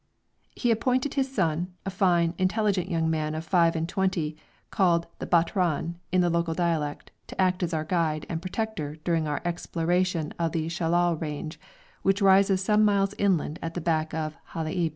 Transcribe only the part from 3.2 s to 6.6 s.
of five and twenty, called the batran in the local